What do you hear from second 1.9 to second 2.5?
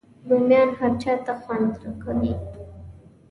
کوي